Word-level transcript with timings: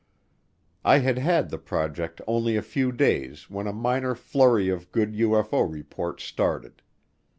I 0.83 0.97
had 0.97 1.19
had 1.19 1.51
the 1.51 1.59
project 1.59 2.21
only 2.25 2.55
a 2.55 2.63
few 2.63 2.91
days 2.91 3.51
when 3.51 3.67
a 3.67 3.71
minor 3.71 4.15
flurry 4.15 4.67
of 4.67 4.91
good 4.91 5.13
UFO 5.13 5.71
reports 5.71 6.23
started. 6.23 6.81